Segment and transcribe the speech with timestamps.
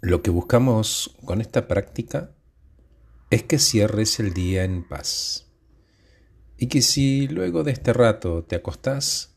[0.00, 2.30] Lo que buscamos con esta práctica
[3.30, 5.48] es que cierres el día en paz
[6.56, 9.34] y que si luego de este rato te acostás,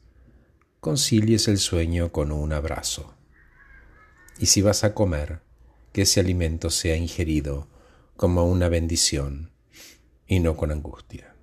[0.79, 3.15] concilies el sueño con un abrazo.
[4.37, 5.41] Y si vas a comer,
[5.93, 7.67] que ese alimento sea ingerido
[8.15, 9.51] como una bendición
[10.27, 11.35] y no con angustia.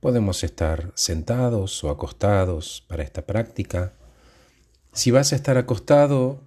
[0.00, 3.92] Podemos estar sentados o acostados para esta práctica.
[4.94, 6.40] Si vas a estar acostado,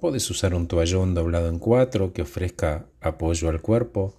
[0.00, 4.14] puedes usar un toallón doblado en cuatro que ofrezca apoyo al cuerpo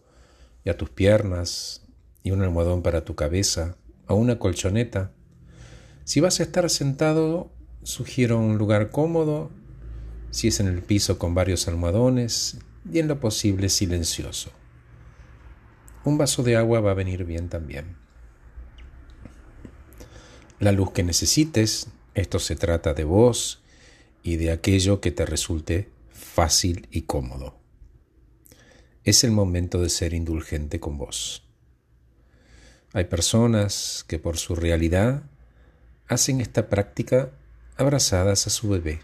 [0.63, 1.81] y a tus piernas
[2.23, 3.75] y un almohadón para tu cabeza
[4.07, 5.11] o una colchoneta.
[6.03, 9.49] Si vas a estar sentado, sugiero un lugar cómodo,
[10.29, 12.59] si es en el piso con varios almohadones
[12.91, 14.51] y en lo posible silencioso.
[16.05, 17.97] Un vaso de agua va a venir bien también.
[20.59, 23.60] La luz que necesites, esto se trata de vos
[24.23, 27.57] y de aquello que te resulte fácil y cómodo.
[29.03, 31.43] Es el momento de ser indulgente con vos.
[32.93, 35.23] Hay personas que por su realidad
[36.07, 37.31] hacen esta práctica
[37.77, 38.99] abrazadas a su bebé.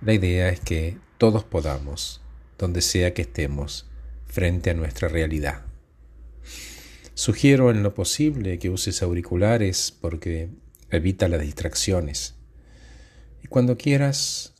[0.00, 2.20] La idea es que todos podamos,
[2.58, 3.88] donde sea que estemos,
[4.26, 5.64] frente a nuestra realidad.
[7.14, 10.50] Sugiero en lo posible que uses auriculares porque
[10.90, 12.37] evita las distracciones.
[13.42, 14.54] Y cuando quieras,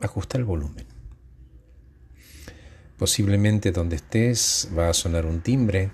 [0.00, 0.86] ajusta el volumen.
[2.96, 5.90] Posiblemente donde estés va a sonar un timbre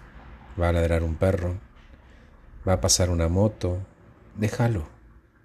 [0.61, 1.61] va a ladrar un perro,
[2.67, 3.87] va a pasar una moto,
[4.37, 4.89] déjalo,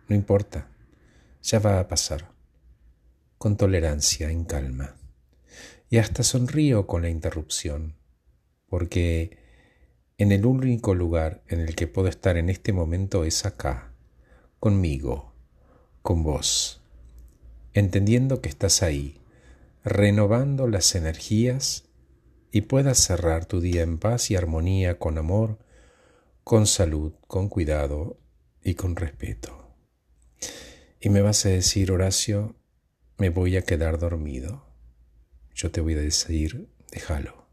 [0.08, 0.70] no importa,
[1.42, 2.32] ya va a pasar,
[3.38, 4.96] con tolerancia, en calma.
[5.90, 7.96] Y hasta sonrío con la interrupción,
[8.68, 9.38] porque
[10.18, 13.94] en el único lugar en el que puedo estar en este momento es acá,
[14.60, 15.34] conmigo,
[16.02, 16.82] con vos,
[17.76, 19.20] entendiendo que estás ahí,
[19.84, 21.84] renovando las energías
[22.52, 25.60] y puedas cerrar tu día en paz y armonía con amor,
[26.46, 28.18] con salud, con cuidado
[28.64, 29.76] y con respeto.
[31.02, 32.56] Y me vas a decir, Horacio,
[33.18, 34.66] me voy a quedar dormido.
[35.54, 37.46] Yo te voy a decir, déjalo,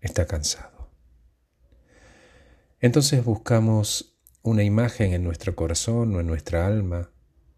[0.00, 0.90] está cansado.
[2.80, 7.13] Entonces buscamos una imagen en nuestro corazón o en nuestra alma,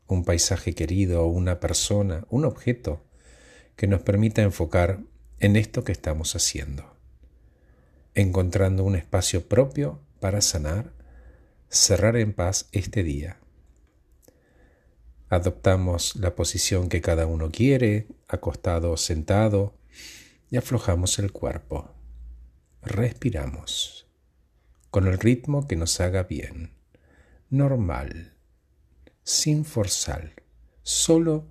[0.07, 3.05] un paisaje querido una persona, un objeto
[3.77, 5.01] que nos permita enfocar
[5.39, 6.97] en esto que estamos haciendo,
[8.15, 10.93] encontrando un espacio propio para sanar,
[11.69, 13.39] cerrar en paz este día.
[15.29, 19.75] Adoptamos la posición que cada uno quiere, acostado o sentado,
[20.51, 21.91] y aflojamos el cuerpo.
[22.83, 24.07] Respiramos
[24.91, 26.73] con el ritmo que nos haga bien,
[27.51, 28.36] normal,
[29.27, 30.45] sin forzar,
[30.85, 31.49] solo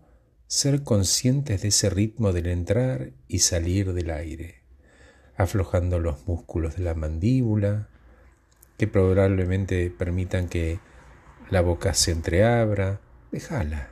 [0.47, 4.63] ser conscientes de ese ritmo del entrar y salir del aire,
[5.35, 7.89] aflojando los músculos de la mandíbula,
[8.77, 10.79] que probablemente permitan que
[11.51, 13.01] la boca se entreabra,
[13.33, 13.89] déjala,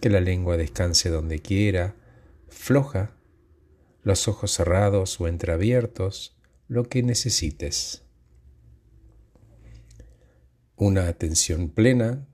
[0.00, 1.94] que la lengua descanse donde quiera,
[2.48, 3.14] floja,
[4.04, 6.34] los ojos cerrados o entreabiertos,
[6.66, 8.04] lo que necesites.
[10.76, 12.26] Una atención plena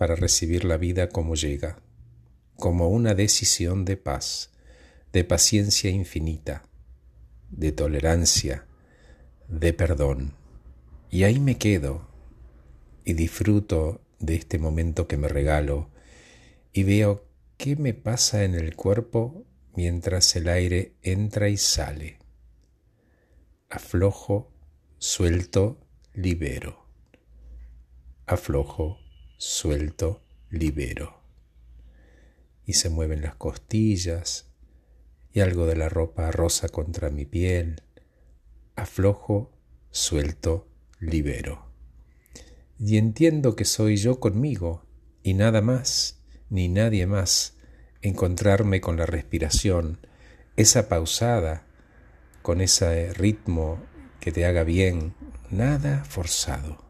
[0.00, 1.82] para recibir la vida como llega
[2.56, 4.50] como una decisión de paz,
[5.12, 6.62] de paciencia infinita,
[7.50, 8.66] de tolerancia,
[9.46, 10.32] de perdón.
[11.10, 12.08] Y ahí me quedo
[13.04, 15.90] y disfruto de este momento que me regalo
[16.72, 17.26] y veo
[17.58, 19.44] qué me pasa en el cuerpo
[19.74, 22.16] mientras el aire entra y sale.
[23.68, 24.50] Aflojo,
[24.96, 25.78] suelto,
[26.14, 26.86] libero.
[28.24, 28.99] Aflojo,
[29.42, 30.20] suelto,
[30.50, 31.18] libero
[32.66, 34.50] y se mueven las costillas
[35.32, 37.80] y algo de la ropa rosa contra mi piel.
[38.76, 39.50] Aflojo,
[39.90, 40.68] suelto,
[40.98, 41.64] libero.
[42.78, 44.84] Y entiendo que soy yo conmigo
[45.22, 46.20] y nada más,
[46.50, 47.56] ni nadie más,
[48.02, 50.06] encontrarme con la respiración,
[50.56, 51.66] esa pausada,
[52.42, 53.80] con ese ritmo
[54.20, 55.14] que te haga bien,
[55.50, 56.89] nada forzado.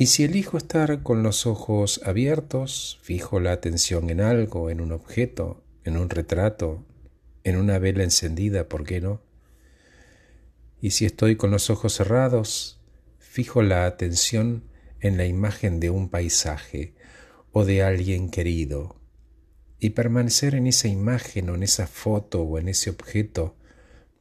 [0.00, 4.92] Y si elijo estar con los ojos abiertos, fijo la atención en algo, en un
[4.92, 6.86] objeto, en un retrato,
[7.42, 9.22] en una vela encendida, ¿por qué no?
[10.80, 12.80] Y si estoy con los ojos cerrados,
[13.18, 14.62] fijo la atención
[15.00, 16.94] en la imagen de un paisaje
[17.50, 19.00] o de alguien querido,
[19.80, 23.56] y permanecer en esa imagen o en esa foto o en ese objeto,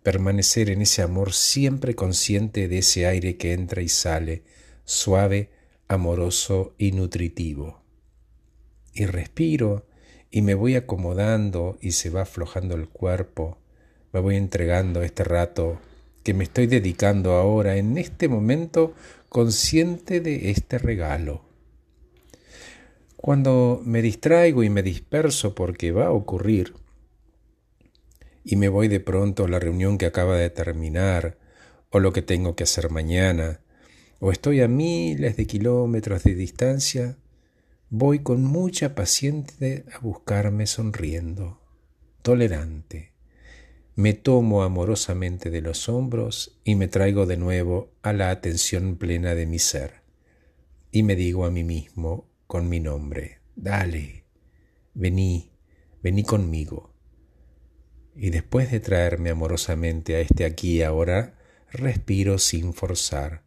[0.01, 4.43] permanecer en ese amor siempre consciente de ese aire que entra y sale,
[4.83, 5.51] suave,
[5.87, 7.81] amoroso y nutritivo.
[8.93, 9.85] Y respiro
[10.31, 13.57] y me voy acomodando y se va aflojando el cuerpo,
[14.11, 15.79] me voy entregando este rato
[16.23, 18.93] que me estoy dedicando ahora, en este momento,
[19.29, 21.41] consciente de este regalo.
[23.15, 26.73] Cuando me distraigo y me disperso porque va a ocurrir,
[28.43, 31.37] y me voy de pronto a la reunión que acaba de terminar,
[31.91, 33.61] o lo que tengo que hacer mañana,
[34.19, 37.17] o estoy a miles de kilómetros de distancia,
[37.89, 41.61] voy con mucha paciencia a buscarme sonriendo,
[42.21, 43.13] tolerante.
[43.95, 49.33] Me tomo amorosamente de los hombros y me traigo de nuevo a la atención plena
[49.33, 50.01] de mi ser.
[50.91, 54.23] Y me digo a mí mismo con mi nombre, dale,
[54.93, 55.51] vení,
[56.01, 56.97] vení conmigo
[58.17, 61.35] y después de traerme amorosamente a este aquí y ahora,
[61.71, 63.43] respiro sin forzar.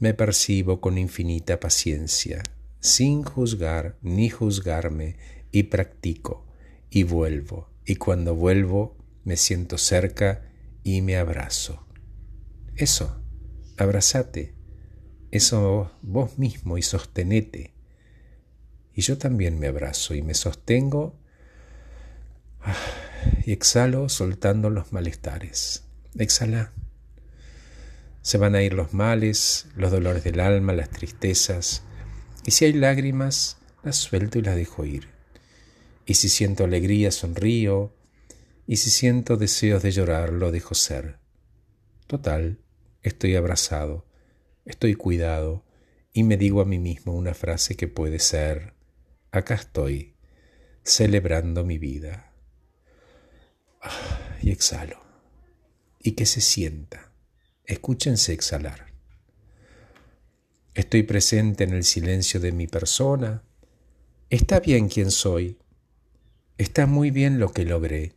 [0.00, 2.42] Me percibo con infinita paciencia,
[2.80, 5.16] sin juzgar ni juzgarme,
[5.52, 6.46] y practico,
[6.88, 10.50] y vuelvo, y cuando vuelvo me siento cerca
[10.82, 11.86] y me abrazo.
[12.76, 13.22] Eso,
[13.76, 14.54] abrazate,
[15.30, 17.74] eso vos mismo y sostenete.
[18.94, 21.20] Y yo también me abrazo y me sostengo.
[22.62, 22.74] Ah,
[23.44, 25.84] y exhalo soltando los malestares.
[26.16, 26.72] Exhala.
[28.22, 31.82] Se van a ir los males, los dolores del alma, las tristezas.
[32.44, 35.08] Y si hay lágrimas, las suelto y las dejo ir.
[36.06, 37.94] Y si siento alegría, sonrío.
[38.66, 41.18] Y si siento deseos de llorar, lo dejo ser.
[42.06, 42.58] Total,
[43.02, 44.06] estoy abrazado,
[44.64, 45.64] estoy cuidado,
[46.12, 48.74] y me digo a mí mismo una frase que puede ser,
[49.30, 50.16] acá estoy,
[50.82, 52.32] celebrando mi vida
[54.42, 55.00] y exhalo.
[56.02, 57.09] Y que se sienta.
[57.70, 58.86] Escúchense exhalar.
[60.74, 63.44] Estoy presente en el silencio de mi persona.
[64.28, 65.56] Está bien quien soy.
[66.58, 68.14] Está muy bien lo que logré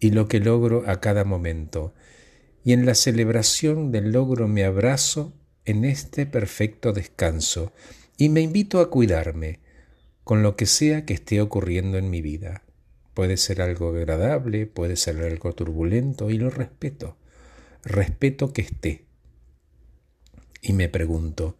[0.00, 1.94] y lo que logro a cada momento.
[2.64, 5.32] Y en la celebración del logro me abrazo
[5.64, 7.72] en este perfecto descanso
[8.16, 9.60] y me invito a cuidarme
[10.24, 12.64] con lo que sea que esté ocurriendo en mi vida.
[13.14, 17.16] Puede ser algo agradable, puede ser algo turbulento y lo respeto.
[17.84, 19.06] Respeto que esté.
[20.60, 21.56] Y me pregunto,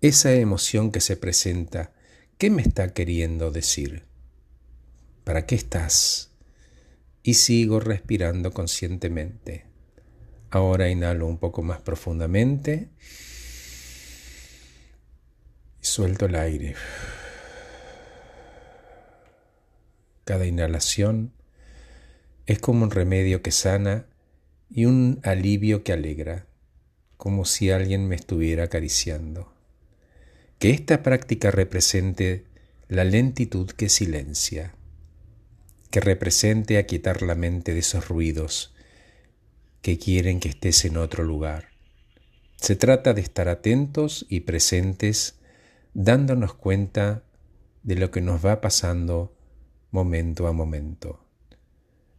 [0.00, 1.92] esa emoción que se presenta,
[2.38, 4.04] ¿qué me está queriendo decir?
[5.24, 6.30] ¿Para qué estás?
[7.24, 9.64] Y sigo respirando conscientemente.
[10.50, 12.88] Ahora inhalo un poco más profundamente
[15.82, 16.76] y suelto el aire.
[20.24, 21.32] Cada inhalación
[22.46, 24.06] es como un remedio que sana
[24.70, 26.46] y un alivio que alegra,
[27.16, 29.52] como si alguien me estuviera acariciando.
[30.58, 32.44] Que esta práctica represente
[32.88, 34.74] la lentitud que silencia,
[35.90, 38.74] que represente aquietar la mente de esos ruidos
[39.82, 41.68] que quieren que estés en otro lugar.
[42.56, 45.38] Se trata de estar atentos y presentes,
[45.94, 47.22] dándonos cuenta
[47.82, 49.36] de lo que nos va pasando
[49.90, 51.25] momento a momento.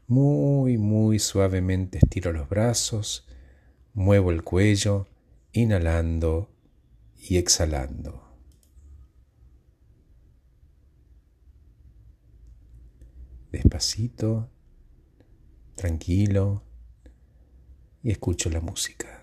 [0.07, 3.27] Muy, muy suavemente estiro los brazos,
[3.93, 5.07] muevo el cuello,
[5.53, 6.49] inhalando
[7.17, 8.23] y exhalando.
[13.51, 14.49] Despacito,
[15.75, 16.61] tranquilo,
[18.03, 19.16] y escucho la música.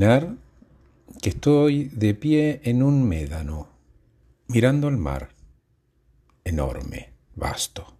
[0.00, 3.68] Que estoy de pie en un médano,
[4.48, 5.34] mirando al mar,
[6.42, 7.98] enorme, vasto,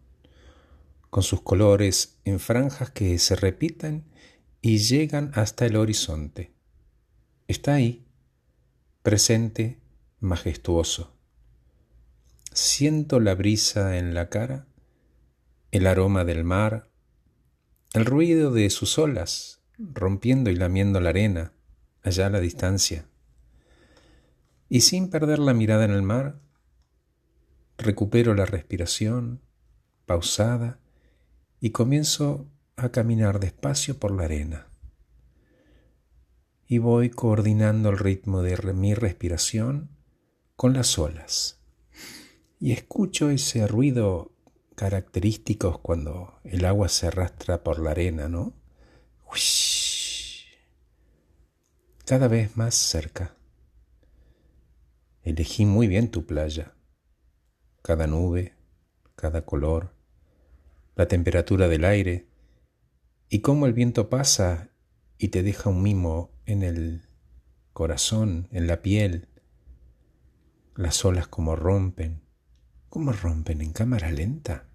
[1.11, 4.07] con sus colores en franjas que se repiten
[4.62, 6.54] y llegan hasta el horizonte.
[7.49, 8.07] Está ahí,
[9.02, 9.78] presente,
[10.21, 11.14] majestuoso.
[12.54, 14.66] Siento la brisa en la cara,
[15.71, 16.88] el aroma del mar,
[17.92, 21.52] el ruido de sus olas rompiendo y lamiendo la arena,
[22.02, 23.07] allá a la distancia.
[24.69, 26.40] Y sin perder la mirada en el mar,
[27.78, 29.40] recupero la respiración,
[30.07, 30.78] pausada,
[31.61, 34.69] y comienzo a caminar despacio por la arena.
[36.66, 39.90] Y voy coordinando el ritmo de mi respiración
[40.57, 41.61] con las olas.
[42.59, 44.33] Y escucho ese ruido
[44.76, 48.54] característico cuando el agua se arrastra por la arena, ¿no?
[52.11, 53.37] Cada vez más cerca.
[55.23, 56.75] Elegí muy bien tu playa,
[57.83, 58.57] cada nube,
[59.14, 59.95] cada color,
[60.97, 62.26] la temperatura del aire
[63.29, 64.71] y cómo el viento pasa
[65.19, 67.02] y te deja un mimo en el
[67.73, 69.29] corazón, en la piel,
[70.75, 72.25] las olas como rompen,
[72.88, 74.69] cómo rompen en cámara lenta.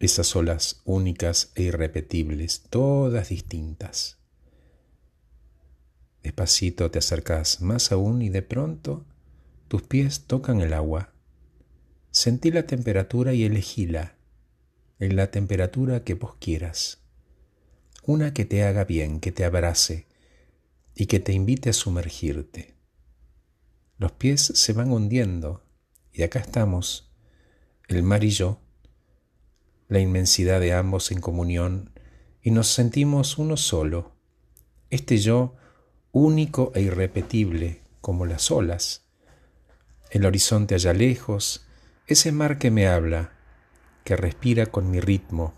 [0.00, 4.17] Esas olas únicas e irrepetibles, todas distintas.
[6.22, 9.06] Despacito te acercas más aún y de pronto
[9.68, 11.12] tus pies tocan el agua.
[12.10, 14.16] Sentí la temperatura y elegíla
[14.98, 17.02] en la temperatura que vos quieras.
[18.04, 20.06] Una que te haga bien, que te abrace
[20.94, 22.74] y que te invite a sumergirte.
[23.98, 25.62] Los pies se van hundiendo
[26.12, 27.12] y acá estamos,
[27.86, 28.60] el mar y yo,
[29.88, 31.92] la inmensidad de ambos en comunión
[32.42, 34.16] y nos sentimos uno solo.
[34.90, 35.54] Este yo
[36.12, 39.04] único e irrepetible como las olas,
[40.10, 41.66] el horizonte allá lejos,
[42.06, 43.32] ese mar que me habla,
[44.04, 45.52] que respira con mi ritmo,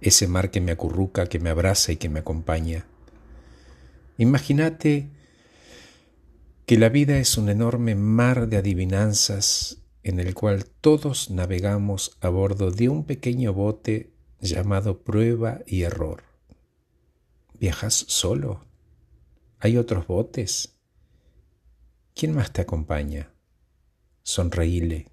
[0.00, 2.86] ese mar que me acurruca, que me abraza y que me acompaña.
[4.18, 5.10] Imagínate
[6.66, 12.28] que la vida es un enorme mar de adivinanzas en el cual todos navegamos a
[12.28, 16.24] bordo de un pequeño bote llamado prueba y error.
[17.58, 18.64] ¿Viajas solo?
[19.64, 20.76] ¿Hay otros botes?
[22.14, 23.32] ¿Quién más te acompaña?
[24.22, 25.10] Sonreíle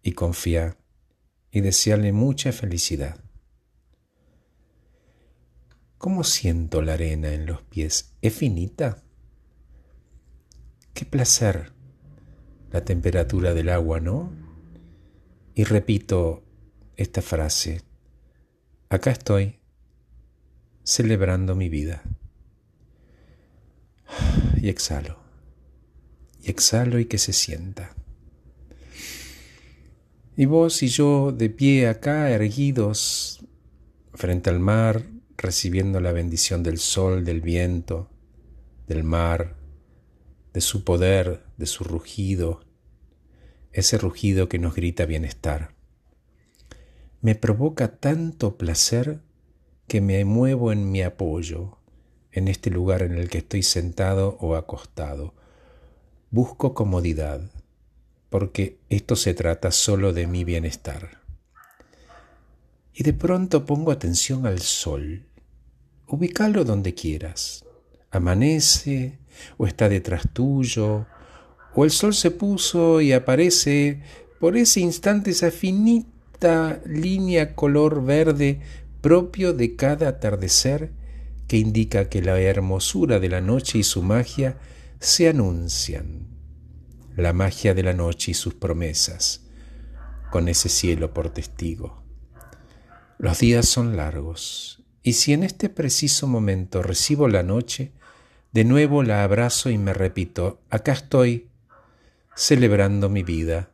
[0.00, 0.76] y confía
[1.50, 3.18] y desearle mucha felicidad.
[5.98, 8.14] ¿Cómo siento la arena en los pies?
[8.22, 9.02] ¿Es finita?
[10.94, 11.72] Qué placer
[12.70, 14.30] la temperatura del agua, ¿no?
[15.56, 16.44] Y repito
[16.94, 17.82] esta frase.
[18.88, 19.58] Acá estoy
[20.84, 22.04] celebrando mi vida
[24.60, 25.18] y exhalo.
[26.42, 27.94] Y exhalo y que se sienta.
[30.36, 33.44] Y vos y yo de pie acá, erguidos
[34.14, 35.04] frente al mar,
[35.36, 38.10] recibiendo la bendición del sol, del viento,
[38.86, 39.56] del mar,
[40.52, 42.60] de su poder, de su rugido,
[43.72, 45.74] ese rugido que nos grita bienestar.
[47.20, 49.20] Me provoca tanto placer
[49.86, 51.77] que me muevo en mi apoyo,
[52.38, 55.34] en este lugar en el que estoy sentado o acostado.
[56.30, 57.40] Busco comodidad,
[58.30, 61.20] porque esto se trata solo de mi bienestar.
[62.94, 65.26] Y de pronto pongo atención al sol.
[66.06, 67.64] Ubícalo donde quieras.
[68.10, 69.18] Amanece,
[69.56, 71.06] o está detrás tuyo,
[71.74, 74.02] o el sol se puso y aparece
[74.40, 78.60] por ese instante esa finita línea color verde
[79.00, 80.92] propio de cada atardecer
[81.48, 84.58] que indica que la hermosura de la noche y su magia
[85.00, 86.28] se anuncian.
[87.16, 89.46] La magia de la noche y sus promesas,
[90.30, 92.04] con ese cielo por testigo.
[93.16, 97.92] Los días son largos, y si en este preciso momento recibo la noche,
[98.52, 101.48] de nuevo la abrazo y me repito, acá estoy,
[102.36, 103.70] celebrando mi vida,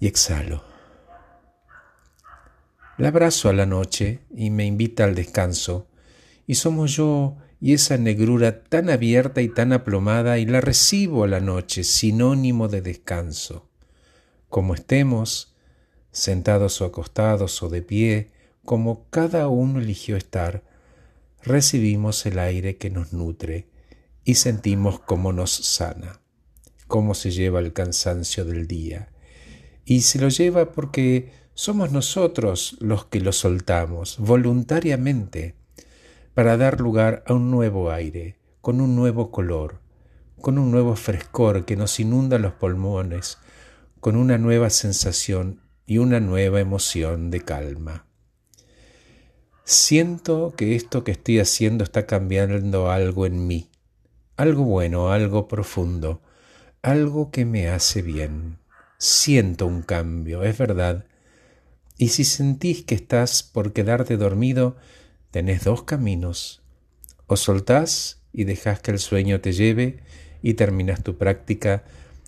[0.00, 0.64] y exhalo.
[2.96, 5.87] La abrazo a la noche y me invita al descanso,
[6.48, 11.28] y somos yo y esa negrura tan abierta y tan aplomada y la recibo a
[11.28, 13.68] la noche, sinónimo de descanso.
[14.48, 15.54] Como estemos,
[16.10, 18.30] sentados o acostados o de pie,
[18.64, 20.64] como cada uno eligió estar,
[21.42, 23.68] recibimos el aire que nos nutre
[24.24, 26.22] y sentimos cómo nos sana,
[26.86, 29.10] cómo se lleva el cansancio del día.
[29.84, 35.57] Y se lo lleva porque somos nosotros los que lo soltamos voluntariamente
[36.38, 39.80] para dar lugar a un nuevo aire, con un nuevo color,
[40.40, 43.38] con un nuevo frescor que nos inunda los pulmones,
[43.98, 48.06] con una nueva sensación y una nueva emoción de calma.
[49.64, 53.68] Siento que esto que estoy haciendo está cambiando algo en mí,
[54.36, 56.22] algo bueno, algo profundo,
[56.82, 58.58] algo que me hace bien.
[58.96, 61.04] Siento un cambio, es verdad.
[61.96, 64.76] Y si sentís que estás por quedarte dormido,
[65.30, 66.62] tenés dos caminos.
[67.26, 70.02] O soltás y dejás que el sueño te lleve
[70.42, 71.84] y terminas tu práctica,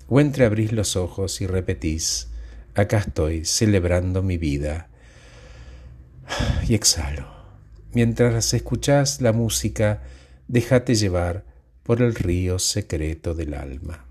[0.08, 2.28] o entreabrís los ojos y repetís,
[2.74, 4.88] acá estoy celebrando mi vida.
[6.68, 7.28] Y exhalo.
[7.92, 10.02] Mientras escuchás la música,
[10.48, 11.44] déjate llevar
[11.82, 14.09] por el río secreto del alma.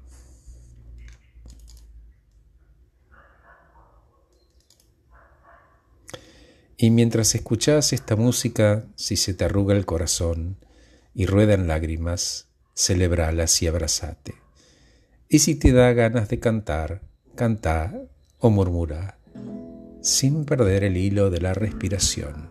[6.82, 10.56] Y mientras escuchás esta música, si se te arruga el corazón
[11.14, 14.36] y ruedan lágrimas, celebralas y abrazate.
[15.28, 17.02] Y si te da ganas de cantar,
[17.36, 17.94] canta
[18.38, 19.20] o murmura,
[20.02, 22.48] sin perder el hilo de la respiración.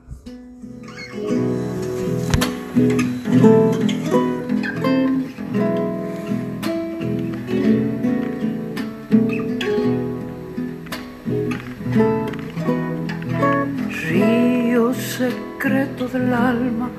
[15.97, 16.91] Del alma,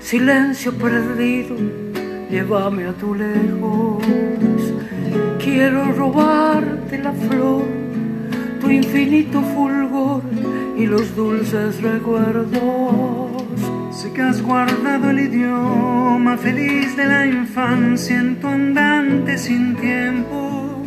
[0.00, 1.56] silencio perdido
[2.30, 4.04] llévame a tu lejos.
[5.42, 7.64] Quiero robarte la flor,
[8.60, 10.22] tu infinito fulgor
[10.76, 13.44] y los dulces recuerdos.
[13.90, 20.84] Sé que has guardado el idioma feliz de la infancia en tu andante sin tiempo.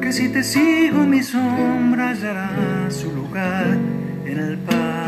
[0.00, 3.76] Que si te sigo mi sombra hallará su lugar
[4.24, 4.99] en el páramo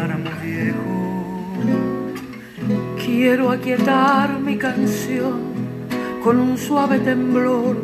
[3.05, 5.41] Quiero aquietar mi canción
[6.23, 7.77] con un suave temblor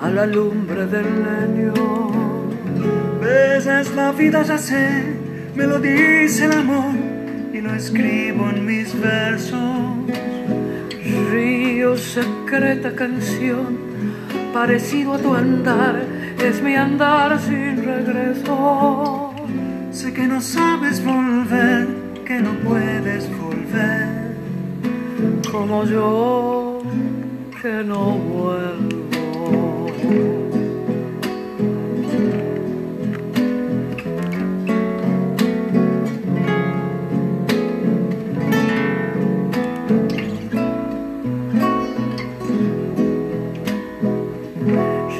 [0.00, 1.72] a la lumbre del leño.
[3.56, 5.16] Esa es la vida, ya sé,
[5.54, 6.94] me lo dice el amor
[7.52, 9.60] y lo escribo en mis versos.
[11.30, 13.78] Río, secreta canción,
[14.52, 16.02] parecido a tu andar,
[16.42, 19.34] es mi andar sin regreso.
[19.90, 22.01] Sé que no sabes volver,
[22.32, 24.08] que no puedes volver
[25.50, 26.82] como yo
[27.60, 29.86] que no vuelvo.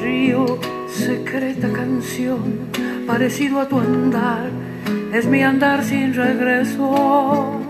[0.01, 2.41] Río, secreta canción,
[3.05, 4.49] parecido a tu andar,
[5.13, 7.63] es mi andar sin regreso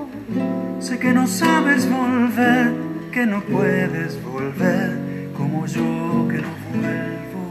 [0.84, 2.74] Sé que no sabes volver,
[3.14, 7.44] que no puedes volver como yo que no vuelvo.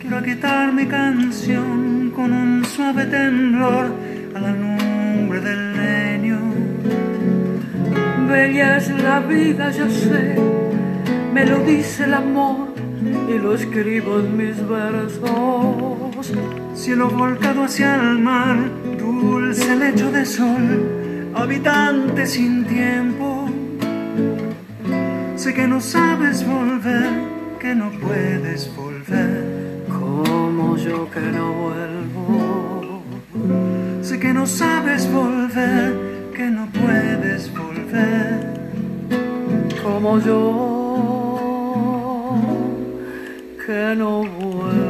[0.00, 3.92] Quiero quitar mi canción con un suave temblor
[4.34, 6.38] a la lumbre del leño.
[8.26, 10.34] Bella es la vida, yo sé,
[11.34, 12.72] me lo dice el amor
[13.28, 16.07] y lo escribo en mis versos.
[16.74, 18.56] Cielo volcado hacia el mar,
[18.98, 23.48] dulce lecho de sol habitante sin tiempo.
[25.36, 27.10] Sé que no sabes volver,
[27.60, 29.84] que no puedes volver.
[29.88, 33.02] Como yo que no vuelvo.
[34.02, 38.54] Sé que no sabes volver, que no puedes volver.
[39.84, 40.38] Como yo
[43.64, 44.87] que no vuelvo.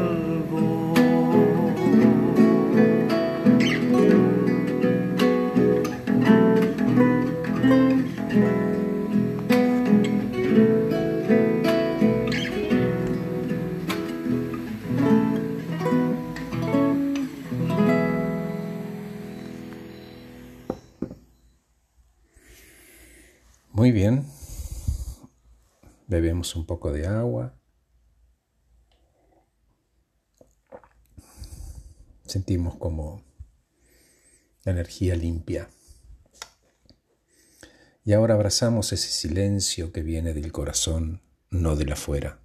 [26.57, 27.55] Un poco de agua.
[32.25, 33.23] Sentimos como
[34.65, 35.71] la energía limpia.
[38.05, 42.41] Y ahora abrazamos ese silencio que viene del corazón, no de la afuera.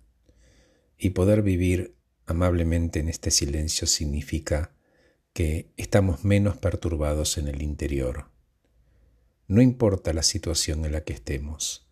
[0.98, 4.76] Y poder vivir amablemente en este silencio significa
[5.34, 8.34] que estamos menos perturbados en el interior
[9.48, 11.83] no importa la situación en la que estemos,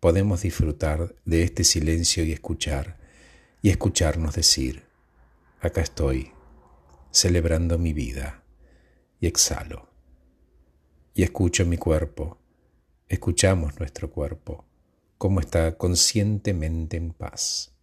[0.00, 2.98] podemos disfrutar de este silencio y escuchar,
[3.62, 4.84] y escucharnos decir,
[5.60, 6.32] acá estoy,
[7.10, 8.42] celebrando mi vida,
[9.20, 9.88] y exhalo.
[11.12, 12.38] y escucho mi cuerpo,
[13.08, 14.64] escuchamos nuestro cuerpo,
[15.18, 17.74] cómo está conscientemente en paz.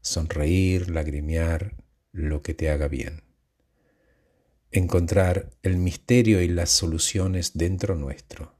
[0.00, 1.76] Sonreír, lagrimear,
[2.12, 3.22] lo que te haga bien.
[4.70, 8.54] Encontrar el misterio y las soluciones dentro nuestro,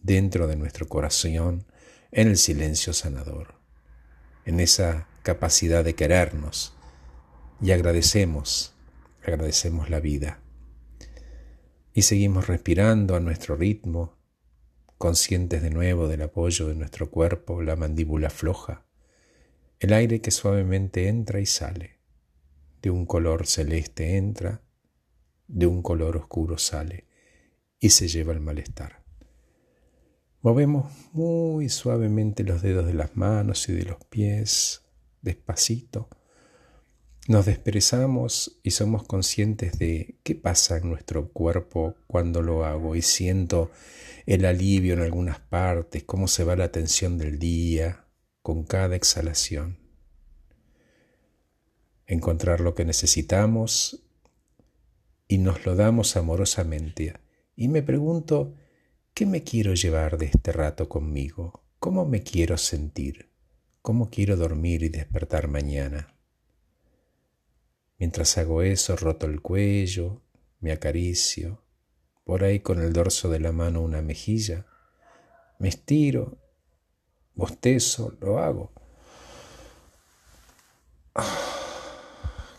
[0.00, 1.66] dentro de nuestro corazón,
[2.14, 3.56] en el silencio sanador,
[4.44, 6.72] en esa capacidad de querernos.
[7.60, 8.72] Y agradecemos,
[9.24, 10.38] agradecemos la vida.
[11.92, 14.16] Y seguimos respirando a nuestro ritmo,
[14.96, 18.86] conscientes de nuevo del apoyo de nuestro cuerpo, la mandíbula floja,
[19.80, 21.98] el aire que suavemente entra y sale,
[22.80, 24.62] de un color celeste entra,
[25.48, 27.08] de un color oscuro sale
[27.80, 29.03] y se lleva el malestar.
[30.44, 34.82] Movemos muy suavemente los dedos de las manos y de los pies,
[35.22, 36.10] despacito.
[37.28, 43.00] Nos desperezamos y somos conscientes de qué pasa en nuestro cuerpo cuando lo hago y
[43.00, 43.70] siento
[44.26, 48.04] el alivio en algunas partes, cómo se va la tensión del día
[48.42, 49.78] con cada exhalación.
[52.06, 54.04] Encontrar lo que necesitamos
[55.26, 57.14] y nos lo damos amorosamente.
[57.56, 58.56] Y me pregunto,
[59.14, 61.62] ¿qué me quiero llevar de este rato conmigo?
[61.78, 63.30] ¿Cómo me quiero sentir?
[63.80, 66.16] ¿Cómo quiero dormir y despertar mañana?
[67.96, 70.20] Mientras hago eso, roto el cuello,
[70.58, 71.62] me acaricio,
[72.24, 74.66] por ahí con el dorso de la mano una mejilla,
[75.60, 76.38] me estiro,
[77.34, 78.72] bostezo, lo hago.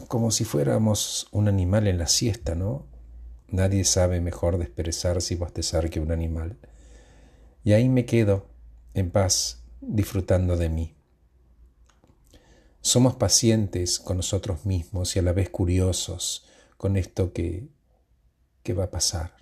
[0.07, 2.94] Como si fuéramos un animal en la siesta, ¿no?
[3.55, 6.57] Nadie sabe mejor desperezarse y bostezar que un animal.
[7.63, 8.49] Y ahí me quedo,
[8.93, 10.93] en paz, disfrutando de mí.
[12.81, 17.69] Somos pacientes con nosotros mismos y a la vez curiosos con esto que,
[18.61, 19.37] que va a pasar.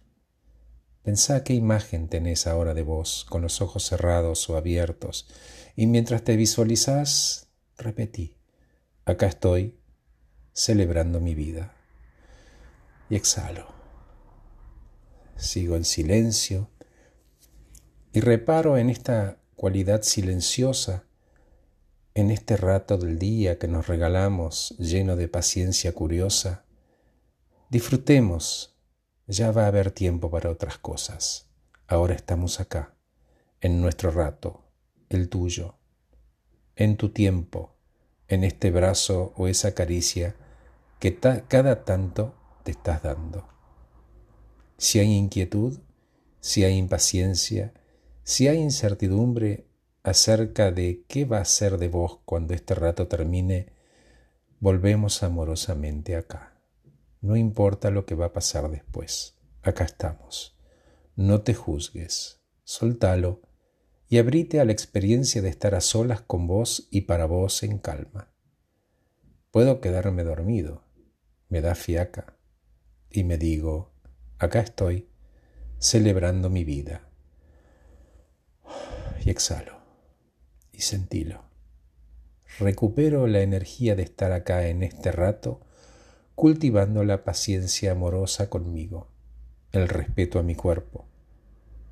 [1.02, 5.28] Pensá qué imagen tenés ahora de vos, con los ojos cerrados o abiertos,
[5.76, 7.48] y mientras te visualizás,
[7.80, 8.38] repetí,
[9.06, 9.80] acá estoy,
[10.54, 11.74] celebrando mi vida.
[13.10, 13.73] Y exhalo.
[15.44, 16.70] Sigo en silencio
[18.14, 21.04] y reparo en esta cualidad silenciosa
[22.16, 26.64] en este rato del día que nos regalamos lleno de paciencia curiosa,
[27.70, 28.78] disfrutemos,
[29.28, 31.50] ya va a haber tiempo para otras cosas.
[31.88, 32.96] Ahora estamos acá,
[33.62, 34.64] en nuestro rato,
[35.10, 35.76] el tuyo,
[36.76, 37.76] en tu tiempo,
[38.28, 40.36] en este brazo o esa caricia
[41.00, 43.53] que cada tanto te estás dando.
[44.84, 45.80] Si hay inquietud,
[46.42, 47.74] si hay impaciencia,
[48.24, 49.66] si hay incertidumbre,
[50.04, 53.72] acerca de qué va a ser de vos cuando este rato termine,
[54.60, 56.60] volvemos amorosamente acá.
[57.22, 60.60] No importa lo que va a pasar después, acá estamos.
[61.16, 63.42] No te juzgues, soltalo
[64.10, 67.78] y abrite a la experiencia de estar a solas con vos y para vos en
[67.78, 68.34] calma.
[69.50, 70.84] Puedo quedarme dormido,
[71.48, 72.38] me da fiaca,
[73.10, 73.93] y me digo,
[74.44, 75.08] acá estoy,
[75.80, 77.08] celebrando mi vida.
[79.24, 79.78] Y exhalo
[80.72, 81.44] y sentilo.
[82.60, 85.62] Recupero la energía de estar acá en este rato,
[86.36, 89.08] cultivando la paciencia amorosa conmigo,
[89.72, 91.06] el respeto a mi cuerpo.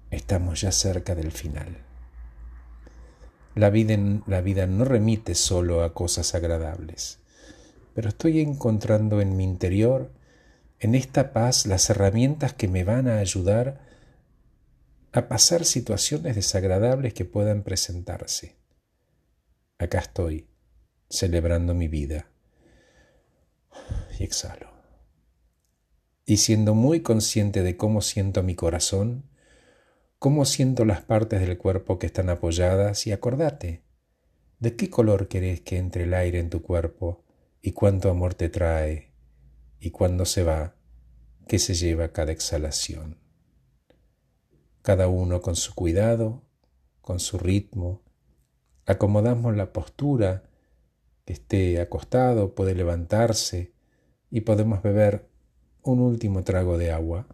[0.10, 1.78] Estamos ya cerca del final.
[3.56, 7.20] La vida, la vida no remite solo a cosas agradables,
[7.94, 10.12] pero estoy encontrando en mi interior,
[10.82, 13.80] en esta paz, las herramientas que me van a ayudar
[15.14, 18.62] a pasar situaciones desagradables que puedan presentarse
[19.84, 20.48] acá estoy,
[21.10, 22.28] celebrando mi vida.
[24.20, 24.70] Y exhalo.
[26.26, 29.30] Y siendo muy consciente de cómo siento mi corazón,
[30.20, 33.84] cómo siento las partes del cuerpo que están apoyadas, y acordate,
[34.60, 37.24] ¿de qué color querés que entre el aire en tu cuerpo
[37.62, 39.11] y cuánto amor te trae
[39.82, 40.76] y cuándo se va,
[41.48, 43.18] que se lleva cada exhalación?
[44.84, 46.44] Cada uno con su cuidado,
[47.02, 48.02] con su ritmo,
[48.86, 50.44] acomodamos la postura,
[51.26, 53.74] que esté acostado, puede levantarse
[54.30, 55.28] y podemos beber
[55.84, 57.28] un último trago de agua.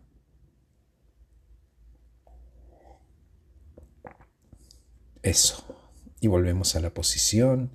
[5.22, 5.64] Eso.
[6.22, 7.72] Y volvemos a la posición.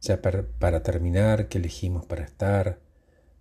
[0.00, 2.85] Ya para, terminar, que elegimos para estar?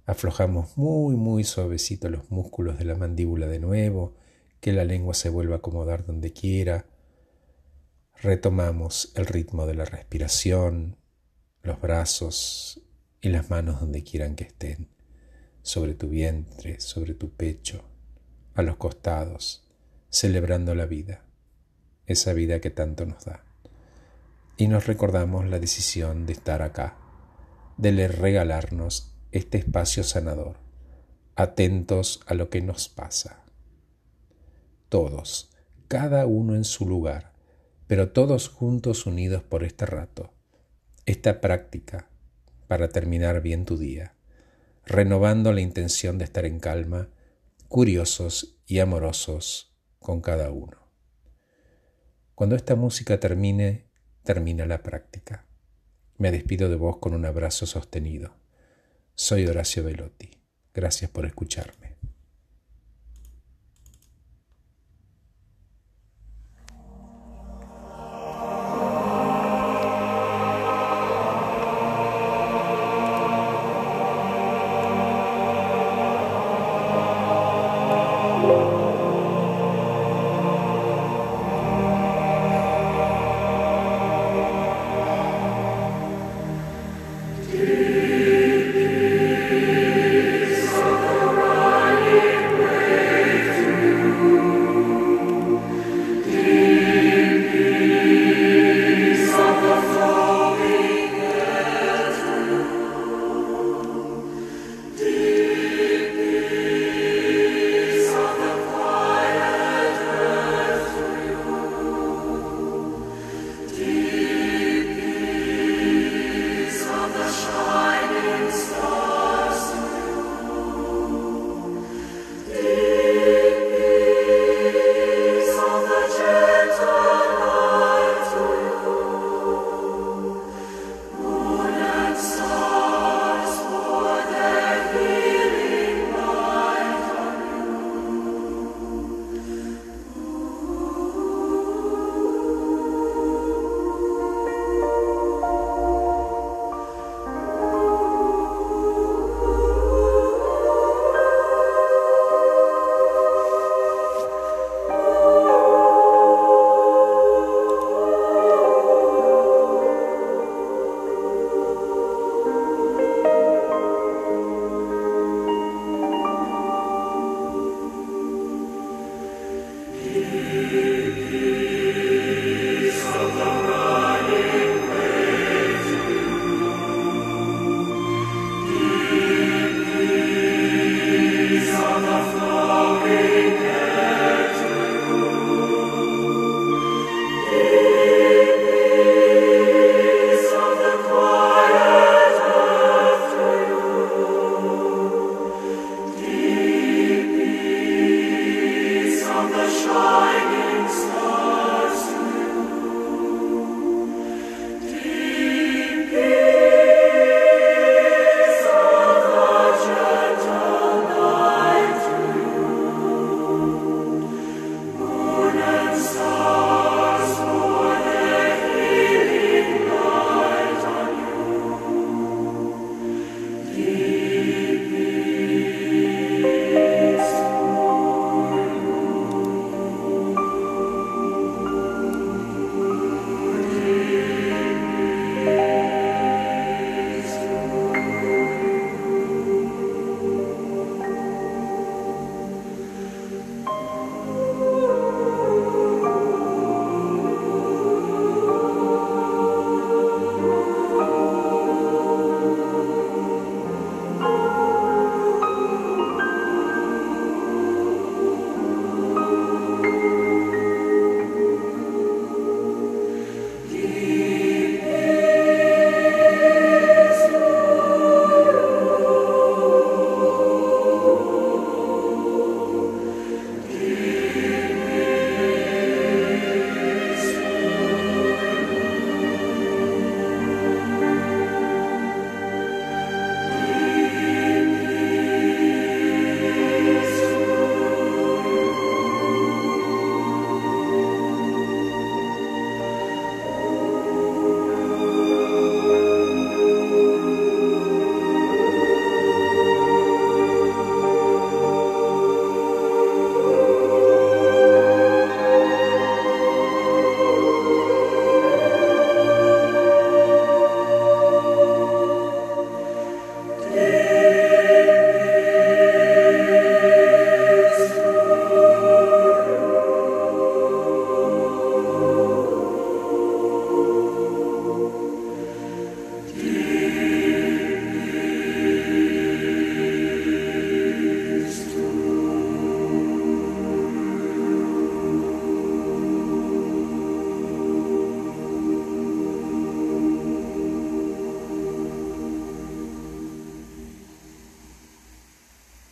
[0.06, 4.16] Aflojamos muy, muy suavecito los músculos de la mandíbula de nuevo,
[4.60, 6.86] que la lengua se vuelva a acomodar donde quiera
[8.22, 10.98] Retomamos el ritmo de la respiración,
[11.62, 12.82] los brazos
[13.22, 14.90] y las manos donde quieran que estén,
[15.62, 17.84] sobre tu vientre, sobre tu pecho,
[18.54, 19.68] a los costados,
[20.10, 21.26] celebrando la vida,
[22.06, 23.44] esa vida que tanto nos da.
[24.58, 26.98] Y nos recordamos la decisión de estar acá,
[27.78, 30.56] de regalarnos este espacio sanador,
[31.36, 33.44] atentos a lo que nos pasa.
[34.88, 35.52] Todos,
[35.90, 37.34] cada uno en su lugar,
[37.86, 40.32] pero todos juntos unidos por este rato,
[41.06, 42.08] esta práctica
[42.70, 44.16] para terminar bien tu día,
[44.86, 47.10] renovando la intención de estar en calma,
[47.68, 50.78] curiosos y amorosos con cada uno.
[52.36, 53.90] Cuando esta música termine,
[54.24, 55.46] termina la práctica.
[56.18, 58.45] Me despido de vos con un abrazo sostenido.
[59.18, 60.30] Soy Horacio Velotti.
[60.74, 61.85] Gracias por escucharme.